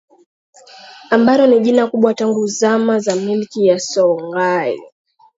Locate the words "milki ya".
3.15-3.79